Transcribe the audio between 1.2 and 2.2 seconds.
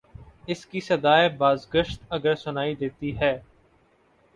بازگشت